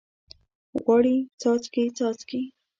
غواړي 0.81 1.15
څاڅکي، 1.41 1.83
څاڅکي 1.97 2.41